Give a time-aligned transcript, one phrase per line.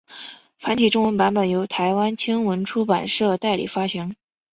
[0.57, 4.15] 繁体中文版本由台湾青文出版社代理发行。